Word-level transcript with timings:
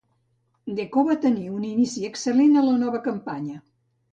Deco 0.77 1.03
va 1.09 1.17
tenir 1.27 1.45
un 1.57 1.67
inici 1.73 2.07
excel·lent 2.09 2.59
a 2.63 2.67
la 2.71 2.75
nova 2.87 3.07
campanya. 3.11 3.63